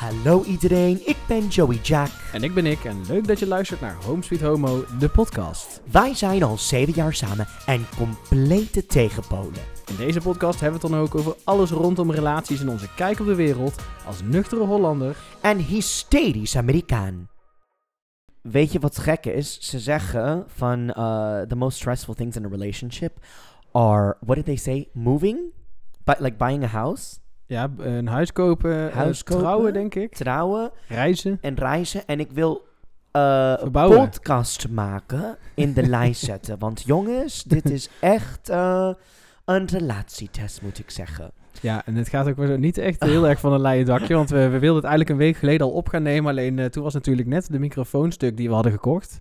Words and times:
Hallo 0.00 0.44
iedereen, 0.44 1.06
ik 1.06 1.16
ben 1.28 1.48
Joey 1.48 1.76
Jack. 1.76 2.08
En 2.32 2.42
ik 2.42 2.54
ben 2.54 2.66
ik 2.66 2.84
en 2.84 3.06
leuk 3.06 3.26
dat 3.26 3.38
je 3.38 3.46
luistert 3.46 3.80
naar 3.80 3.94
Home 4.04 4.22
Sweet 4.22 4.40
Homo, 4.40 4.84
de 4.98 5.08
podcast. 5.08 5.80
Wij 5.90 6.14
zijn 6.14 6.42
al 6.42 6.58
zeven 6.58 6.92
jaar 6.92 7.14
samen 7.14 7.46
en 7.66 7.86
complete 7.96 8.86
tegenpolen. 8.86 9.60
In 9.86 9.96
deze 9.96 10.20
podcast 10.20 10.60
hebben 10.60 10.80
we 10.80 10.86
het 10.86 10.94
dan 10.94 11.04
ook 11.04 11.14
over 11.14 11.36
alles 11.44 11.70
rondom 11.70 12.10
relaties 12.10 12.60
en 12.60 12.68
onze 12.68 12.94
kijk 12.94 13.20
op 13.20 13.26
de 13.26 13.34
wereld 13.34 13.82
als 14.06 14.22
nuchtere 14.22 14.64
Hollander. 14.64 15.16
En 15.40 15.58
hysterisch 15.58 16.56
Amerikaan. 16.56 17.28
Weet 18.42 18.72
je 18.72 18.78
wat 18.78 18.98
gek 18.98 19.26
is? 19.26 19.60
Ze 19.60 19.78
zeggen 19.78 20.44
van 20.46 20.78
uh, 20.80 21.40
the 21.40 21.56
most 21.56 21.76
stressful 21.76 22.14
things 22.14 22.36
in 22.36 22.44
a 22.44 22.48
relationship 22.48 23.18
are, 23.72 24.16
what 24.20 24.36
did 24.36 24.44
they 24.44 24.56
say? 24.56 24.88
Moving? 24.92 25.38
But 26.04 26.20
like 26.20 26.36
buying 26.36 26.64
a 26.64 26.68
house? 26.68 27.18
Ja, 27.50 27.70
een 27.78 28.06
huis 28.06 28.32
kopen, 28.32 28.90
eh, 28.90 28.96
Huis 28.96 29.22
kopen. 29.22 29.42
trouwen 29.42 29.72
denk 29.72 29.94
ik, 29.94 30.14
Trouwen 30.14 30.70
reizen. 30.88 31.38
en 31.40 31.54
reizen. 31.54 32.06
En 32.06 32.20
ik 32.20 32.30
wil 32.32 32.66
een 33.12 33.56
Verbouwen. 33.58 33.98
podcast 33.98 34.68
maken 34.68 35.36
in 35.54 35.72
de 35.72 35.86
lijst 35.96 36.24
zetten. 36.24 36.58
Want 36.58 36.82
jongens, 36.86 37.42
dit 37.44 37.70
is 37.70 37.88
echt 38.00 38.48
eh, 38.48 38.90
een 39.44 39.66
relatietest, 39.66 40.62
moet 40.62 40.78
ik 40.78 40.90
zeggen. 40.90 41.30
Ja, 41.60 41.82
en 41.86 41.94
het 41.94 42.08
gaat 42.08 42.28
ook 42.28 42.56
niet 42.58 42.78
echt 42.78 43.04
heel 43.04 43.28
erg 43.28 43.40
van 43.40 43.52
een 43.52 43.60
leien 43.60 43.86
dakje, 43.86 44.14
want 44.14 44.30
we, 44.30 44.48
we 44.48 44.58
wilden 44.58 44.82
het 44.82 44.84
eigenlijk 44.90 45.10
een 45.10 45.26
week 45.26 45.36
geleden 45.36 45.66
al 45.66 45.72
op 45.72 45.88
gaan 45.88 46.02
nemen. 46.02 46.30
Alleen 46.30 46.70
toen 46.70 46.82
was 46.82 46.94
natuurlijk 46.94 47.28
net 47.28 47.52
de 47.52 47.58
microfoonstuk 47.58 48.36
die 48.36 48.48
we 48.48 48.54
hadden 48.54 48.72
gekocht. 48.72 49.20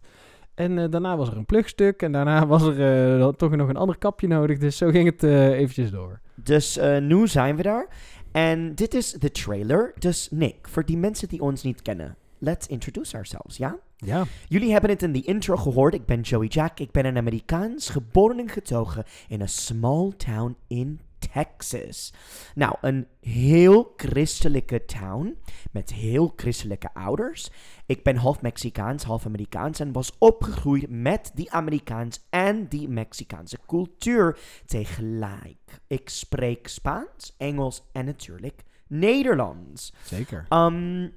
En 0.55 0.89
daarna 0.89 1.17
was 1.17 1.30
er 1.30 1.38
een 1.38 1.45
plugstuk 1.45 2.02
en 2.02 2.11
daarna 2.11 2.47
was 2.55 2.63
er 2.63 3.35
toch 3.35 3.55
nog 3.55 3.69
een 3.69 3.77
ander 3.77 3.97
kapje 3.97 4.27
nodig. 4.27 4.57
Dus 4.57 4.77
zo 4.77 4.89
ging 4.89 5.05
het 5.05 5.23
eventjes 5.53 5.91
door. 5.91 6.19
Dus 6.35 6.80
nu 6.99 7.27
zijn 7.27 7.55
we 7.55 7.63
daar. 7.63 7.88
En 8.31 8.75
dit 8.75 8.93
is 8.93 9.11
de 9.11 9.31
trailer. 9.31 9.93
Dus 9.99 10.27
Nick, 10.31 10.67
voor 10.67 10.85
die 10.85 10.97
mensen 10.97 11.27
die 11.27 11.41
ons 11.41 11.63
niet 11.63 11.81
kennen, 11.81 12.15
let's 12.38 12.67
introduce 12.67 13.16
ourselves, 13.16 13.58
ja? 13.58 13.77
Ja, 13.97 14.25
Jullie 14.47 14.72
hebben 14.72 14.89
het 14.89 15.03
in 15.03 15.11
de 15.11 15.22
intro 15.22 15.55
gehoord. 15.55 15.94
Ik 15.94 16.05
ben 16.05 16.22
Joey 16.22 16.47
Jack. 16.47 16.80
Ik 16.80 16.91
ben 16.91 17.05
een 17.05 17.17
Amerikaans, 17.17 17.89
geboren 17.89 18.39
en 18.39 18.50
getogen 18.50 19.03
in 19.27 19.41
een 19.41 19.50
small 19.50 20.11
town 20.17 20.55
in 20.67 21.00
Texas. 21.33 22.13
Nou, 22.55 22.75
een 22.81 23.08
heel 23.22 23.94
christelijke 23.95 24.85
town 24.85 25.38
met 25.72 25.94
heel 25.94 26.33
christelijke 26.35 26.94
ouders. 26.94 27.49
Ik 27.85 28.03
ben 28.03 28.16
half 28.16 28.41
Mexicaans, 28.41 29.03
half 29.03 29.25
Amerikaans 29.25 29.80
en 29.80 29.91
was 29.91 30.17
opgegroeid 30.17 30.89
met 30.89 31.31
die 31.33 31.52
Amerikaans 31.52 32.25
en 32.30 32.67
die 32.67 32.89
Mexicaanse 32.89 33.57
cultuur 33.67 34.38
tegelijk. 34.66 35.81
Ik 35.88 36.09
spreek 36.09 36.67
Spaans, 36.67 37.35
Engels 37.38 37.83
en 37.91 38.05
natuurlijk 38.05 38.63
Nederlands. 38.88 39.94
zeker. 40.03 40.45
Um, 40.50 41.13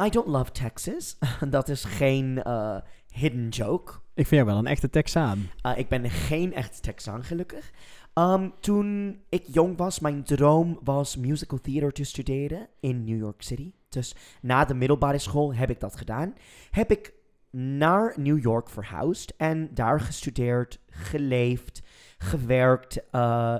I 0.00 0.10
don't 0.10 0.26
love 0.26 0.50
Texas. 0.50 1.16
Dat 1.50 1.68
is 1.68 1.84
geen 1.84 2.42
eh, 2.42 2.76
hidden 3.08 3.48
joke. 3.48 3.92
Ik 3.92 4.26
vind 4.26 4.40
jou 4.40 4.44
wel 4.44 4.58
een 4.58 4.66
echte 4.66 4.90
Texaan. 4.90 5.50
Uh, 5.62 5.78
ik 5.78 5.88
ben 5.88 6.10
geen 6.10 6.54
echt 6.54 6.82
Texaan, 6.82 7.24
gelukkig. 7.24 7.70
Um, 8.18 8.54
toen 8.60 9.20
ik 9.28 9.44
jong 9.46 9.76
was, 9.76 10.00
mijn 10.00 10.24
droom 10.24 10.78
was 10.82 11.16
musical 11.16 11.60
theater 11.60 11.92
te 11.92 12.04
studeren 12.04 12.68
in 12.80 13.04
New 13.04 13.18
York 13.18 13.42
City. 13.42 13.72
Dus 13.88 14.14
na 14.42 14.64
de 14.64 14.74
middelbare 14.74 15.18
school 15.18 15.54
heb 15.54 15.70
ik 15.70 15.80
dat 15.80 15.96
gedaan. 15.96 16.34
Heb 16.70 16.90
ik 16.90 17.12
naar 17.50 18.14
New 18.16 18.42
York 18.42 18.68
verhuisd 18.68 19.34
en 19.36 19.74
daar 19.74 20.00
gestudeerd, 20.00 20.80
geleefd, 20.86 21.82
gewerkt, 22.18 23.02
uh, 23.12 23.56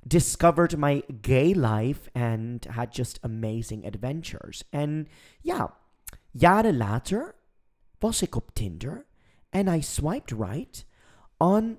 discovered 0.00 0.76
my 0.76 1.02
gay 1.20 1.52
life 1.52 2.10
and 2.12 2.66
had 2.66 2.96
just 2.96 3.18
amazing 3.22 3.86
adventures. 3.86 4.68
En 4.70 5.08
ja, 5.40 5.76
jaren 6.30 6.76
later 6.76 7.34
was 7.98 8.22
ik 8.22 8.34
op 8.34 8.50
Tinder 8.52 9.06
and 9.50 9.68
I 9.68 9.82
swiped 9.82 10.30
right 10.30 10.86
on 11.36 11.78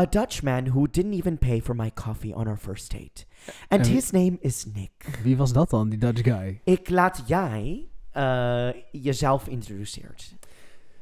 a 0.00 0.06
Dutchman 0.06 0.66
who 0.66 0.86
didn't 0.90 1.12
even 1.14 1.38
pay 1.38 1.60
for 1.60 1.74
my 1.74 1.90
coffee 1.90 2.34
on 2.34 2.46
our 2.46 2.56
first 2.56 2.90
date. 2.90 3.26
And 3.68 3.86
En- 3.86 3.92
his 3.92 4.10
name 4.10 4.36
is 4.40 4.66
Nick. 4.74 5.18
Wie 5.22 5.36
was 5.36 5.52
dat 5.52 5.70
dan, 5.70 5.88
die 5.88 5.98
Dutch 5.98 6.22
guy? 6.22 6.60
Ik 6.64 6.88
laat 6.88 7.22
jij 7.26 7.88
eh, 8.10 8.68
jezelf 8.92 9.48
introduceren. 9.48 10.14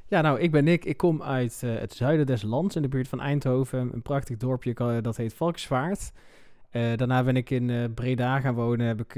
Ja, 0.06 0.20
nou, 0.20 0.40
ik 0.40 0.50
ben 0.50 0.64
Nick. 0.64 0.84
Ik 0.84 0.96
kom 0.96 1.22
uit 1.22 1.60
eh, 1.64 1.78
het 1.78 1.92
zuiden 1.94 2.26
des 2.26 2.42
lands, 2.42 2.76
in 2.76 2.82
de 2.82 2.88
buurt 2.88 3.08
van 3.08 3.20
Eindhoven. 3.20 3.90
Een 3.92 4.02
prachtig 4.02 4.36
dorpje, 4.36 5.00
dat 5.02 5.16
heet 5.16 5.34
Valkenswaard. 5.34 6.12
Eh, 6.70 6.96
daarna 6.96 7.24
ben 7.24 7.36
ik 7.36 7.50
in 7.50 7.94
Breda 7.94 8.40
gaan 8.40 8.54
wonen, 8.54 8.86
heb 8.86 9.00
ik 9.00 9.12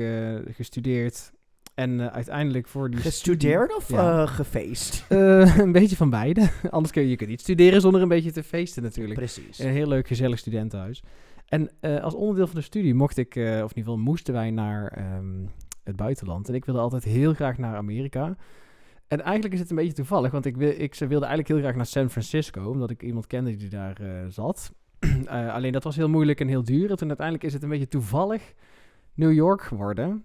gestudeerd. 0.55 1.33
En 1.75 2.01
eh, 2.01 2.07
uiteindelijk 2.07 2.69
voor 2.69 2.91
die 2.91 3.01
Gestudeerd 3.01 3.71
studie- 3.73 3.97
of 3.97 4.03
Ja. 4.03 4.23
eh, 4.23 4.29
gefeest? 4.29 5.05
Eh, 5.09 5.59
een 5.59 5.73
beetje 5.73 5.97
van 5.97 6.11
beide. 6.11 6.49
Anders 6.71 6.93
kun 6.93 7.03
je, 7.03 7.09
je 7.09 7.17
kunt 7.17 7.31
niet 7.31 7.41
studeren 7.41 7.81
zonder 7.81 8.03
een 8.03 8.09
beetje 8.09 8.33
te 8.33 8.43
feesten 8.43 8.83
natuurlijk. 8.83 9.15
Precies. 9.19 9.59
Een 9.59 9.71
heel 9.71 9.87
leuk, 9.89 10.07
gezellig 10.07 10.39
studentenhuis. 10.39 11.03
En 11.49 11.71
als 11.81 12.15
onderdeel 12.15 12.47
van 12.47 12.55
de 12.57 12.61
studie 12.63 12.95
mocht 12.95 13.17
ik, 13.17 13.35
of 13.37 13.41
in 13.43 13.47
ieder 13.53 13.69
geval 13.75 13.99
moesten 13.99 14.35
wij 14.35 14.51
naar 14.51 14.87
ehm, 14.87 15.45
het 15.85 15.97
buitenland. 15.97 16.49
En 16.49 16.55
ik 16.55 16.65
wilde 16.65 16.81
altijd 16.81 17.05
heel 17.05 17.35
graag 17.35 17.59
naar 17.59 17.77
Amerika. 17.77 18.37
En 19.09 19.21
eigenlijk 19.23 19.55
is 19.55 19.61
het 19.61 19.71
een 19.71 19.77
beetje 19.77 19.93
toevallig, 19.93 20.31
want 20.31 20.45
ik, 20.45 20.57
wil, 20.57 20.73
ik 20.77 20.95
ze 20.95 21.07
wilde 21.07 21.27
eigenlijk 21.27 21.55
heel 21.55 21.63
graag 21.63 21.77
naar 21.77 21.87
San 21.87 22.11
Francisco, 22.11 22.65
omdat 22.71 22.91
ik 22.91 23.03
iemand 23.03 23.27
kende 23.27 23.57
die 23.57 23.69
daar 23.69 23.97
zat. 24.29 24.73
Alleen 25.27 25.73
dat 25.73 25.85
was 25.85 25.97
heel 25.97 26.09
moeilijk 26.09 26.41
en 26.41 26.49
heel 26.49 26.65
duur. 26.65 26.91
En 26.91 26.97
toen 26.97 27.09
uiteindelijk 27.09 27.47
is 27.47 27.53
het 27.53 27.63
een 27.63 27.69
beetje 27.69 27.89
toevallig 27.89 28.53
New 29.15 29.33
York 29.33 29.63
geworden. 29.63 30.25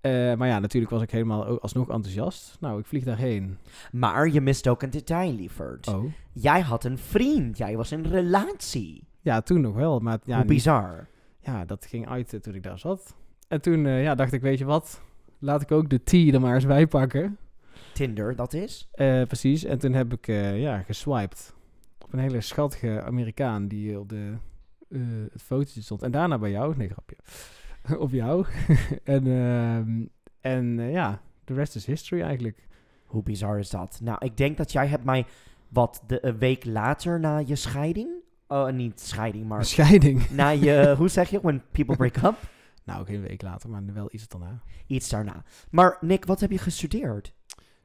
Eh, 0.00 0.34
maar 0.34 0.48
ja, 0.48 0.58
natuurlijk 0.58 0.92
was 0.92 1.02
ik 1.02 1.10
helemaal 1.10 1.60
alsnog 1.60 1.88
enthousiast. 1.90 2.56
Nou, 2.60 2.78
ik 2.80 2.86
vlieg 2.86 3.04
daarheen. 3.04 3.58
Maar 3.92 4.28
je 4.28 4.40
mist 4.40 4.68
ook 4.68 4.82
een 4.82 4.90
detail, 4.90 5.32
lieverd. 5.32 5.88
Oh. 5.88 6.04
Jij 6.32 6.60
had 6.60 6.84
een 6.84 6.98
vriend. 6.98 7.58
Jij 7.58 7.76
was 7.76 7.92
in 7.92 8.04
een 8.04 8.10
relatie. 8.10 9.02
Ja, 9.20 9.40
toen 9.40 9.60
nog 9.60 9.74
wel. 9.74 9.98
Maar 9.98 10.18
ja, 10.22 10.34
Hoe 10.34 10.44
niet- 10.44 10.46
bizar. 10.52 11.06
ja, 11.40 11.64
dat 11.64 11.86
ging 11.86 12.08
uit 12.08 12.34
eh, 12.34 12.40
toen 12.40 12.54
ik 12.54 12.62
daar 12.62 12.78
zat. 12.78 13.14
En 13.48 13.60
toen 13.60 13.86
eh, 13.86 14.02
ja, 14.02 14.14
dacht 14.14 14.32
ik, 14.32 14.40
weet 14.40 14.58
je 14.58 14.64
wat? 14.64 15.00
Laat 15.38 15.62
ik 15.62 15.70
ook 15.72 15.88
de 15.90 16.02
T 16.04 16.12
er 16.12 16.40
maar 16.40 16.54
eens 16.54 16.66
bij 16.66 16.86
pakken. 16.86 17.38
Tinder, 17.92 18.36
dat 18.36 18.52
is. 18.52 18.88
Precies. 19.26 19.64
En 19.64 19.78
toen 19.78 19.92
heb 19.92 20.12
ik 20.12 20.26
ja, 20.56 20.78
geswiped 20.82 21.54
op 22.04 22.12
een 22.12 22.18
hele 22.18 22.40
schattige 22.40 23.02
Amerikaan 23.02 23.68
die 23.68 23.98
op 24.00 24.08
de, 24.08 24.32
het 25.32 25.42
fotootje 25.42 25.82
stond. 25.82 26.02
En 26.02 26.10
daarna 26.10 26.38
bij 26.38 26.50
jou. 26.50 26.76
Nee, 26.76 26.88
grapje. 26.88 27.16
op 27.98 28.10
jou. 28.10 28.46
en 29.04 29.26
ehm, 29.26 30.06
en 30.40 30.78
eh, 30.78 30.92
ja, 30.92 31.20
de 31.44 31.54
rest 31.54 31.74
is 31.74 31.86
history 31.86 32.22
eigenlijk. 32.22 32.66
Hoe 33.04 33.22
bizar 33.22 33.58
is 33.58 33.70
dat? 33.70 33.98
Nou, 34.02 34.16
ik 34.24 34.36
denk 34.36 34.56
dat 34.56 34.72
jij 34.72 34.86
hebt 34.86 35.04
mij, 35.04 35.26
wat, 35.68 36.02
de, 36.06 36.24
een 36.24 36.38
week 36.38 36.64
later 36.64 37.20
na 37.20 37.38
je 37.38 37.56
scheiding? 37.56 38.10
Oh, 38.46 38.68
niet 38.68 39.00
scheiding, 39.00 39.46
maar 39.46 39.64
scheiding. 39.74 40.30
na 40.30 40.48
je, 40.48 40.94
hoe 40.96 41.08
zeg 41.08 41.30
je, 41.30 41.40
when 41.40 41.62
people 41.72 41.96
break 41.96 42.16
up? 42.16 42.36
nou, 42.84 43.06
geen 43.06 43.20
week 43.20 43.42
later, 43.42 43.70
maar 43.70 43.82
wel 43.92 44.08
iets 44.10 44.28
daarna. 44.28 44.62
Iets 44.86 45.08
daarna. 45.08 45.44
Maar 45.70 45.96
Nick, 46.00 46.24
wat 46.24 46.40
heb 46.40 46.50
je 46.50 46.58
gestudeerd? 46.58 47.34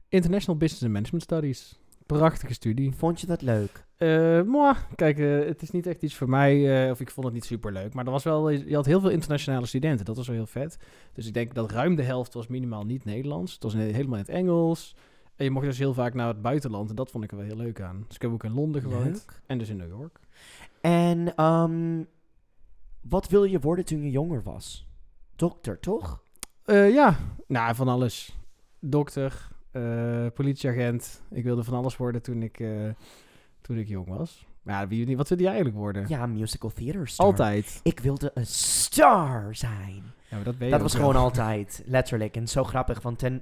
International 0.09 0.57
Business 0.57 0.83
and 0.83 0.91
Management 0.91 1.23
Studies. 1.23 1.79
Prachtige 2.17 2.53
studie. 2.53 2.91
Vond 2.95 3.21
je 3.21 3.27
dat 3.27 3.41
leuk? 3.41 3.85
Moi, 4.45 4.75
kijk, 4.95 5.19
eh, 5.19 5.45
het 5.45 5.61
is 5.61 5.71
niet 5.71 5.87
echt 5.87 6.01
iets 6.01 6.15
voor 6.15 6.29
mij, 6.29 6.83
eh, 6.85 6.91
of 6.91 6.99
ik 6.99 7.11
vond 7.11 7.25
het 7.25 7.35
niet 7.35 7.45
super 7.45 7.71
leuk. 7.71 7.93
Maar 7.93 8.05
er 8.05 8.11
was 8.11 8.23
wel, 8.23 8.49
je 8.49 8.75
had 8.75 8.85
heel 8.85 8.99
veel 8.99 9.09
internationale 9.09 9.65
studenten, 9.65 10.05
dat 10.05 10.15
was 10.15 10.27
wel 10.27 10.35
heel 10.35 10.45
vet. 10.45 10.77
Dus 11.13 11.27
ik 11.27 11.33
denk 11.33 11.53
dat 11.53 11.71
ruim 11.71 11.95
de 11.95 12.03
helft 12.03 12.33
was 12.33 12.47
minimaal 12.47 12.85
niet 12.85 13.05
Nederlands. 13.05 13.53
Het 13.53 13.63
was 13.63 13.73
helemaal 13.73 14.13
in 14.13 14.25
het 14.25 14.29
Engels. 14.29 14.95
En 15.35 15.45
je 15.45 15.51
mocht 15.51 15.65
dus 15.65 15.77
heel 15.77 15.93
vaak 15.93 16.13
naar 16.13 16.27
het 16.27 16.41
buitenland 16.41 16.89
en 16.89 16.95
dat 16.95 17.11
vond 17.11 17.23
ik 17.23 17.31
er 17.31 17.37
wel 17.37 17.45
heel 17.45 17.55
leuk 17.55 17.81
aan. 17.81 18.03
Dus 18.07 18.15
ik 18.15 18.21
heb 18.21 18.31
ook 18.31 18.43
in 18.43 18.53
Londen 18.53 18.81
gewoond 18.81 19.05
Leuk. 19.05 19.41
en 19.45 19.57
dus 19.57 19.69
in 19.69 19.77
New 19.77 19.89
York. 19.89 20.19
En 20.81 21.35
ehm, 21.35 22.03
wat 23.01 23.29
wil 23.29 23.43
je 23.43 23.59
worden 23.59 23.85
toen 23.85 24.03
je 24.03 24.11
jonger 24.11 24.43
was? 24.43 24.87
Dokter, 25.35 25.79
toch? 25.79 26.23
Ja, 26.65 27.17
nou, 27.47 27.75
van 27.75 27.87
alles. 27.87 28.37
Dokter, 28.79 29.52
eh, 29.73 30.25
politieagent. 30.33 31.21
Ik 31.29 31.43
wilde 31.43 31.63
van 31.63 31.73
alles 31.73 31.97
worden 31.97 32.21
toen 32.21 32.43
ik, 32.43 32.59
eh, 32.59 32.89
toen 33.61 33.77
ik 33.77 33.87
jong 33.87 34.07
was. 34.07 34.47
Maar 34.61 34.81
ja, 34.81 34.87
wie, 34.87 35.17
wat 35.17 35.27
wilde 35.27 35.43
jij 35.43 35.51
eigenlijk 35.53 35.81
worden? 35.81 36.05
Ja, 36.07 36.25
musical 36.25 36.69
theater 36.69 37.07
star. 37.07 37.25
Altijd. 37.25 37.79
Ik 37.83 37.99
wilde 37.99 38.31
een 38.33 38.45
star 38.45 39.55
zijn. 39.55 40.03
Ja, 40.29 40.35
maar 40.35 40.43
dat 40.43 40.57
ben 40.57 40.67
je 40.67 40.73
Dat 40.73 40.81
was 40.81 40.93
wel. 40.93 41.01
gewoon 41.01 41.23
altijd, 41.23 41.83
letterlijk. 41.85 42.35
En 42.35 42.47
zo 42.47 42.63
grappig, 42.63 43.01
want 43.01 43.19
toen 43.19 43.41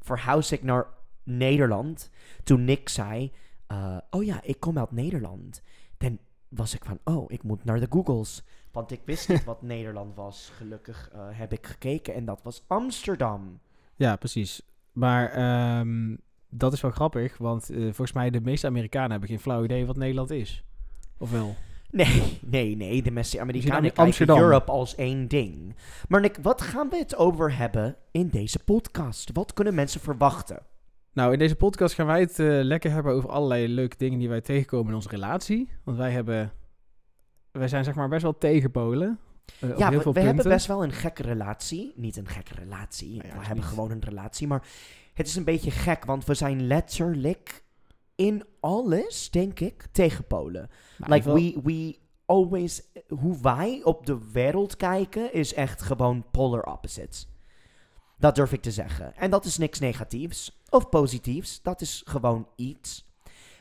verhuisde 0.00 0.54
ik 0.56 0.62
naar 0.62 0.86
Nederland. 1.22 2.10
Toen 2.44 2.64
Nick 2.64 2.88
zei, 2.88 3.32
eh, 3.66 3.96
oh 4.10 4.24
ja, 4.24 4.40
ik 4.42 4.60
kom 4.60 4.78
uit 4.78 4.92
Nederland. 4.92 5.62
Dan 5.98 6.18
was 6.48 6.74
ik 6.74 6.84
van, 6.84 6.98
oh, 7.04 7.32
ik 7.32 7.42
moet 7.42 7.64
naar 7.64 7.80
de 7.80 7.86
Googles. 7.90 8.44
Want 8.72 8.90
ik 8.90 9.00
wist 9.04 9.28
niet 9.28 9.44
wat 9.52 9.62
Nederland 9.62 10.14
was. 10.14 10.52
Gelukkig 10.56 11.10
heb 11.16 11.52
ik 11.52 11.66
gekeken 11.66 12.14
en 12.14 12.24
dat 12.24 12.42
was 12.42 12.64
Amsterdam. 12.66 13.60
Ja, 13.96 14.16
precies. 14.16 14.62
Maar 14.92 15.30
ehm, 15.30 16.16
dat 16.50 16.72
is 16.72 16.80
wel 16.80 16.90
grappig, 16.90 17.38
want 17.38 17.70
eh, 17.70 17.82
volgens 17.82 18.12
mij 18.12 18.30
de 18.30 18.40
meeste 18.40 18.66
Amerikanen 18.66 19.10
hebben 19.10 19.28
geen 19.28 19.40
flauw 19.40 19.64
idee 19.64 19.86
wat 19.86 19.96
Nederland 19.96 20.30
is. 20.30 20.64
Of 21.18 21.30
wel? 21.30 21.56
Nee, 21.90 22.38
nee, 22.42 22.76
nee. 22.76 23.02
De 23.02 23.10
meeste 23.10 23.40
Amerikanen 23.40 23.76
in 23.76 23.82
kijken 23.82 24.04
Amsterdam. 24.04 24.38
Europe 24.38 24.70
als 24.70 24.94
één 24.94 25.28
ding. 25.28 25.76
Maar 26.08 26.20
Nick, 26.20 26.38
wat 26.42 26.60
gaan 26.60 26.88
we 26.88 26.96
het 26.96 27.16
over 27.16 27.56
hebben 27.56 27.96
in 28.10 28.28
deze 28.28 28.58
podcast? 28.58 29.30
Wat 29.32 29.52
kunnen 29.52 29.74
mensen 29.74 30.00
verwachten? 30.00 30.62
Nou, 31.12 31.32
in 31.32 31.38
deze 31.38 31.56
podcast 31.56 31.94
gaan 31.94 32.06
wij 32.06 32.20
het 32.20 32.38
eh, 32.38 32.46
lekker 32.46 32.90
hebben 32.90 33.12
over 33.12 33.30
allerlei 33.30 33.68
leuke 33.68 33.96
dingen 33.96 34.18
die 34.18 34.28
wij 34.28 34.40
tegenkomen 34.40 34.88
in 34.88 34.94
onze 34.94 35.08
relatie. 35.08 35.68
Want 35.84 35.96
wij 35.96 36.10
hebben, 36.10 36.52
wij 37.52 37.68
zijn 37.68 37.84
zeg 37.84 37.94
maar 37.94 38.08
best 38.08 38.22
wel 38.22 38.38
tegenpolen. 38.38 39.18
Eh, 39.58 39.78
ja, 39.78 39.90
we, 39.90 40.20
hebben 40.20 40.48
best 40.48 40.66
wel 40.66 40.84
een 40.84 40.92
gekke 40.92 41.22
relatie. 41.22 41.92
Niet 41.96 42.16
een 42.16 42.28
gekke 42.28 42.54
relatie. 42.54 43.14
Ja, 43.14 43.20
we 43.22 43.28
hebben 43.28 43.56
niet. 43.56 43.64
gewoon 43.64 43.90
een 43.90 44.04
relatie. 44.04 44.46
Maar 44.46 44.66
het 45.14 45.26
is 45.26 45.36
een 45.36 45.44
beetje 45.44 45.70
gek, 45.70 46.04
want 46.04 46.24
we 46.24 46.34
zijn 46.34 46.66
letterlijk 46.66 47.64
in 48.14 48.44
alles, 48.60 49.30
denk 49.30 49.60
ik, 49.60 49.86
tegenpolen. 49.92 50.70
Nou, 50.96 51.12
like, 51.12 51.32
we, 51.32 51.60
we 51.62 51.98
always... 52.24 52.82
Hoe 53.08 53.40
wij 53.42 53.80
op 53.84 54.06
de 54.06 54.18
wereld 54.32 54.76
kijken, 54.76 55.32
is 55.32 55.54
echt 55.54 55.82
gewoon 55.82 56.24
polar 56.30 56.62
opposites. 56.62 57.28
Dat 58.18 58.34
durf 58.34 58.52
ik 58.52 58.62
te 58.62 58.70
zeggen. 58.70 59.16
En 59.16 59.30
dat 59.30 59.44
is 59.44 59.58
niks 59.58 59.78
negatiefs 59.78 60.60
of 60.68 60.88
positiefs. 60.88 61.62
Dat 61.62 61.80
is 61.80 62.02
gewoon 62.04 62.48
iets. 62.56 63.08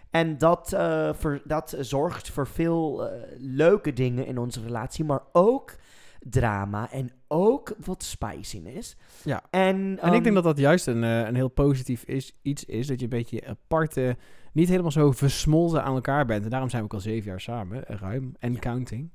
En 0.09 0.38
dat, 0.38 0.74
eh, 0.74 1.09
ver- 1.13 1.41
dat 1.45 1.75
zorgt 1.80 2.30
voor 2.30 2.47
veel 2.47 3.07
eh, 3.07 3.21
leuke 3.38 3.94
dingen 3.94 4.25
in 4.25 4.38
onze 4.38 4.62
relatie, 4.62 5.06
maar 5.06 5.21
ook 5.31 5.75
drama 6.19 6.92
en 6.92 7.12
ook 7.27 7.75
wat 7.86 8.04
spiciness. 8.04 8.95
Ja. 9.24 9.44
En, 9.50 9.75
En 9.75 9.98
ehm, 10.01 10.13
ik 10.13 10.24
denk 10.24 10.36
dat 10.36 10.44
dat 10.44 10.57
juist 10.57 10.88
een, 10.88 11.04
eh, 11.04 11.19
een 11.19 11.36
heel 11.36 11.48
positief 11.50 12.04
is, 12.04 12.33
iets 12.42 12.66
is. 12.66 12.88
Dat 12.88 12.98
je 13.00 13.04
een 13.04 13.10
beetje 13.10 13.48
aparte, 13.48 14.18
niet 14.54 14.69
helemaal 14.69 14.92
zo 14.92 15.12
versmolten 15.12 15.83
aan 15.83 15.95
elkaar 15.95 16.25
bent. 16.25 16.44
En 16.44 16.50
daarom 16.50 16.69
zijn 16.69 16.81
we 16.81 16.88
ook 16.88 16.94
al 16.94 17.00
zeven 17.00 17.30
jaar 17.30 17.42
samen, 17.42 17.86
eh, 17.88 17.95
ruim, 17.98 18.33
en 18.39 18.54
Ja. 18.54 18.60
counting. 18.60 19.12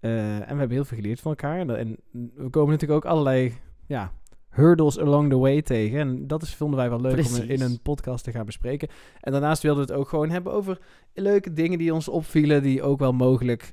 Eh, 0.00 0.34
en 0.34 0.38
we 0.40 0.44
hebben 0.58 0.70
heel 0.70 0.84
veel 0.84 0.96
geleerd 0.96 1.20
van 1.20 1.30
elkaar. 1.30 1.58
En, 1.58 1.76
en 1.78 1.96
we 2.34 2.48
komen 2.50 2.70
natuurlijk 2.70 3.04
ook 3.04 3.10
allerlei 3.10 3.52
ja, 3.86 4.12
hurdles 4.50 4.98
along 4.98 5.30
the 5.30 5.38
way 5.38 5.62
tegen. 5.62 5.98
En 5.98 6.26
dat 6.26 6.42
is, 6.42 6.54
vonden 6.54 6.78
wij 6.78 6.88
wel 6.90 7.00
leuk 7.00 7.16
om 7.16 7.18
Precies. 7.18 7.44
in 7.46 7.60
een 7.60 7.80
podcast 7.82 8.24
te 8.24 8.30
gaan 8.32 8.46
bespreken. 8.46 8.88
En 9.20 9.32
daarnaast 9.32 9.62
wilden 9.62 9.86
we 9.86 9.92
het 9.92 10.00
ook 10.00 10.08
gewoon 10.08 10.30
hebben 10.30 10.52
over 10.52 10.78
leuke 11.14 11.52
dingen 11.52 11.78
die 11.78 11.94
ons 11.94 12.08
opvielen. 12.08 12.62
Die 12.62 12.82
ook 12.82 12.98
wel 12.98 13.12
mogelijk 13.12 13.70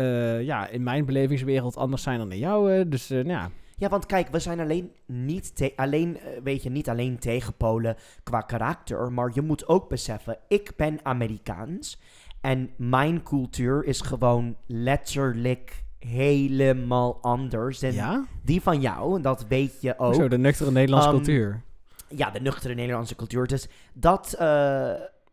eh, 0.00 0.42
ja, 0.42 0.68
in 0.68 0.82
mijn 0.82 1.04
belevingswereld 1.04 1.76
anders 1.76 2.02
zijn 2.02 2.18
dan 2.18 2.32
in 2.32 2.38
jouw. 2.38 2.84
dus 2.88 3.10
eh, 3.10 3.16
nou 3.16 3.28
ja, 3.28 3.50
Ja, 3.76 3.88
want 3.88 4.06
kijk, 4.06 4.28
we 4.28 4.38
zijn 4.38 4.60
alleen 4.60 4.90
niet, 5.06 5.72
alleen, 5.76 6.18
eh, 6.18 6.42
weet 6.42 6.62
je, 6.62 6.70
niet 6.70 6.88
alleen 6.88 7.18
tegen 7.18 7.54
Polen 7.54 7.96
qua 8.22 8.40
karakter, 8.40 9.12
maar 9.12 9.30
je 9.34 9.40
moet 9.42 9.68
ook 9.68 9.88
beseffen, 9.88 10.38
ik 10.48 10.72
ben 10.76 10.98
Amerikaans 11.02 12.00
en 12.40 12.70
mijn 12.76 13.22
cultuur 13.22 13.84
is 13.84 14.00
gewoon 14.00 14.56
letterlijk 14.66 15.84
helemaal 15.98 17.18
anders 17.20 17.78
dan 17.78 17.92
ja? 17.92 18.24
die 18.44 18.60
van 18.60 18.80
jou. 18.80 19.16
En 19.16 19.22
dat 19.22 19.46
weet 19.48 19.80
je 19.80 19.98
ook. 19.98 20.14
Zo, 20.14 20.28
de 20.28 20.38
nuchtere 20.38 20.70
Nederlandse 20.70 21.08
Ehm, 21.08 21.16
cultuur. 21.16 21.62
Ja, 22.08 22.30
de 22.30 22.40
nuchtere 22.40 22.74
Nederlandse 22.74 23.16
cultuur. 23.16 23.46
Dus 23.46 23.68
dat, 23.92 24.34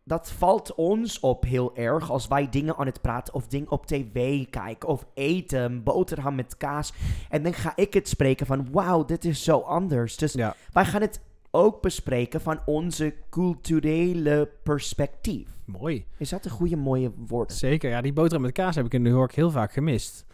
dat 0.08 0.30
valt 0.30 0.74
ons 0.74 1.20
op 1.20 1.44
heel 1.44 1.76
erg 1.76 2.10
als 2.10 2.28
wij 2.28 2.48
dingen 2.48 2.76
aan 2.76 2.86
het 2.86 3.00
praten 3.00 3.34
of 3.34 3.46
dingen 3.46 3.70
op 3.70 3.86
tv 3.86 4.44
kijken 4.50 4.88
of 4.88 5.06
eten, 5.14 5.82
boterham 5.82 6.34
met 6.34 6.56
kaas. 6.56 6.92
En 7.28 7.42
dan 7.42 7.52
ga 7.54 7.72
ik 7.76 7.94
het 7.94 8.08
spreken 8.08 8.46
van, 8.46 8.68
wauw, 8.70 9.04
dit 9.04 9.24
is 9.24 9.44
zo 9.44 9.58
anders. 9.58 10.16
Dus 10.16 10.32
Ja. 10.32 10.54
wij 10.72 10.84
gaan 10.84 11.00
het 11.00 11.20
ook 11.50 11.82
bespreken 11.82 12.40
van 12.40 12.60
onze 12.66 13.14
culturele 13.30 14.48
perspectief. 14.62 15.48
Mooi. 15.64 16.06
Is 16.16 16.28
dat 16.28 16.44
een 16.44 16.50
goede, 16.50 16.76
mooie 16.76 17.10
woord? 17.26 17.52
Zeker. 17.52 17.90
Ja, 17.90 18.00
die 18.00 18.12
boterham 18.12 18.42
met 18.42 18.52
kaas 18.52 18.74
heb 18.74 18.84
ik 18.86 18.94
in 18.94 19.02
New 19.02 19.14
York 19.14 19.34
heel 19.34 19.50
vaak 19.50 19.72
gemist. 19.72 20.24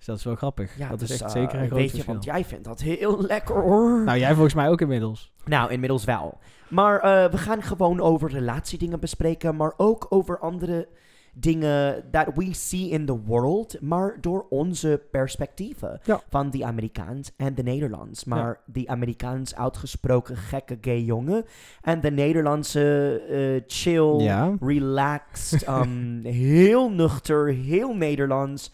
Dus 0.00 0.08
dat 0.08 0.18
is 0.18 0.24
wel 0.24 0.34
grappig. 0.34 0.76
dat 0.90 1.00
is 1.00 1.08
dus, 1.08 1.20
echt 1.20 1.34
eh, 1.34 1.42
zeker 1.42 1.58
een 1.58 1.66
groot 1.66 1.78
Weet 1.78 1.84
je, 1.84 1.90
verschil. 1.90 2.12
want 2.12 2.24
jij 2.24 2.44
vindt 2.44 2.64
dat 2.64 2.80
heel 2.80 3.20
lekker 3.34 3.54
hoor. 3.54 4.04
Nou, 4.04 4.18
jij 4.18 4.32
volgens 4.32 4.54
mij 4.54 4.68
ook 4.68 4.80
inmiddels. 4.80 5.32
Nou, 5.44 5.70
inmiddels 5.72 6.04
wel. 6.04 6.38
Maar 6.68 7.00
eh, 7.00 7.30
we 7.30 7.38
gaan 7.38 7.62
gewoon 7.62 8.00
over 8.00 8.30
relatiedingen 8.30 9.00
bespreken, 9.00 9.56
maar 9.56 9.72
ook 9.76 10.06
over 10.08 10.38
andere 10.38 10.88
dingen 11.34 12.04
that 12.10 12.26
we 12.34 12.54
see 12.54 12.88
in 12.88 13.06
the 13.06 13.20
world, 13.24 13.76
maar 13.80 14.16
door 14.20 14.46
onze 14.48 15.02
perspectieven. 15.10 16.00
Ja. 16.04 16.20
Van 16.28 16.50
die 16.50 16.66
Amerikaans 16.66 17.32
en 17.36 17.54
de 17.54 17.62
Nederlands. 17.62 18.24
Maar 18.24 18.60
die 18.66 18.90
Amerikaans 18.90 19.54
uitgesproken 19.54 20.36
gekke 20.36 20.78
gay 20.80 21.00
jongen 21.00 21.44
en 21.82 22.00
de 22.00 22.10
Nederlandse 22.10 23.16
eh, 23.28 23.62
chill, 23.66 24.16
Ja. 24.18 24.56
relaxed, 24.60 25.68
um, 25.68 26.20
heel 26.50 26.90
nuchter, 26.90 27.48
heel 27.48 27.94
Nederlands, 27.94 28.72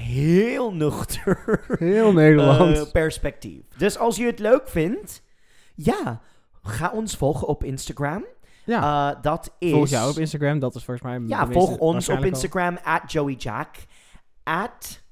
heel 0.00 0.72
nuchter 0.74 1.60
Heel 1.78 2.12
Nederland. 2.12 2.76
eh, 2.78 2.92
perspectief. 2.92 3.62
Dus 3.76 3.98
als 3.98 4.16
je 4.16 4.24
het 4.26 4.38
leuk 4.38 4.68
vindt, 4.68 5.22
ja, 5.74 6.20
ga 6.62 6.90
ons 6.90 7.16
volgen 7.16 7.46
op 7.48 7.64
Instagram. 7.64 8.24
ja. 8.64 9.10
Eh, 9.14 9.22
dat 9.22 9.54
is. 9.58 9.70
Volg 9.70 9.88
jou 9.88 10.10
op 10.10 10.16
Instagram. 10.18 10.58
Dat 10.58 10.74
is 10.74 10.84
volgens 10.84 11.06
mij... 11.06 11.20
Ja, 11.26 11.46
volg 11.46 11.76
ons 11.76 12.08
op. 12.08 12.24
Instagram, 12.24 12.78
at 12.82 13.12
JoeyJack. 13.12 13.76
At, 14.42 15.02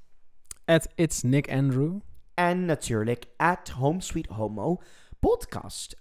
At 0.64 0.88
It's 0.94 1.23
Nick 1.23 1.50
Andrew. 1.50 1.96
en 2.34 2.64
natuurlijk, 2.64 3.25
at 3.37 3.69
Home 3.69 4.00
Sweet 4.00 4.26
Homo 4.26 4.81
podcast. 5.29 5.97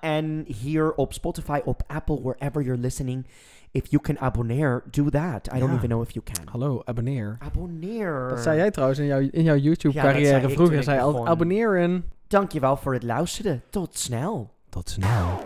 En 0.00 0.44
hier 0.46 0.94
op 0.94 1.12
Spotify, 1.12 1.60
op 1.64 1.82
Apple, 1.86 2.22
wherever 2.22 2.62
you're 2.62 2.80
listening. 2.80 3.26
If 3.70 3.90
you 3.90 4.02
can 4.02 4.18
abonneer, 4.18 4.82
do 4.90 5.10
that. 5.10 5.48
I 5.54 5.58
don't 5.58 5.74
even 5.76 5.88
know 5.88 6.02
if 6.02 6.10
you 6.10 6.24
can. 6.32 6.48
Hallo, 6.48 6.82
abonneer. 6.84 7.36
Abonneer. 7.38 8.26
Dat 8.28 8.42
zei 8.42 8.56
jij 8.56 8.70
trouwens 8.70 9.00
in 9.00 9.06
jouw, 9.06 9.20
in 9.30 9.42
jouw 9.42 9.56
YouTube-carrière 9.56 10.50
vroeger. 10.50 10.76
ik 10.76 10.82
zei 10.82 10.98
begon. 10.98 11.28
abonneren. 11.28 12.04
Dankjewel 12.26 12.76
voor 12.76 12.92
het 12.92 13.02
luisteren. 13.02 13.62
Tot 13.70 13.98
snel. 13.98 14.50
Tot 14.68 14.90
snel. 14.90 15.40